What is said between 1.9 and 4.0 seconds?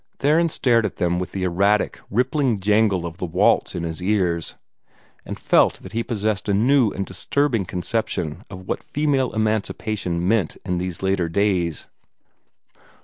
rippling jangle of the waltz in